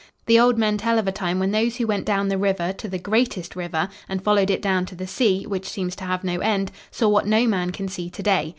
The 0.25 0.39
old 0.39 0.57
men 0.57 0.77
tell 0.79 0.97
of 0.97 1.07
a 1.07 1.11
time 1.11 1.37
when 1.37 1.51
those 1.51 1.75
who 1.75 1.85
went 1.85 2.07
down 2.07 2.27
the 2.29 2.37
river 2.39 2.73
to 2.73 2.87
the 2.87 2.97
greater 2.97 3.43
river 3.53 3.87
and 4.09 4.23
followed 4.23 4.49
it 4.49 4.59
down 4.59 4.87
to 4.87 4.95
the 4.95 5.05
sea, 5.05 5.45
which 5.45 5.69
seems 5.69 5.95
to 5.97 6.05
have 6.05 6.23
no 6.23 6.39
end, 6.39 6.71
saw 6.89 7.07
what 7.07 7.27
no 7.27 7.45
man 7.45 7.69
can 7.69 7.87
see 7.87 8.09
to 8.09 8.23
day. 8.23 8.49